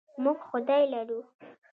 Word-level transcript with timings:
موږ 0.23 0.37
خدای 0.49 0.83
لرو. 0.93 1.19